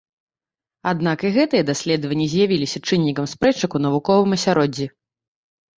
Аднак 0.91 1.25
і 1.29 1.31
гэтыя 1.35 1.67
даследаванні 1.69 2.27
з'явіліся 2.33 2.83
чыннікам 2.89 3.25
спрэчак 3.35 3.71
у 3.81 3.87
навуковым 3.87 4.29
асяроддзі. 4.41 4.85